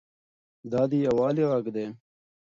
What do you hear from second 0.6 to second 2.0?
دا د یووالي غږ دی.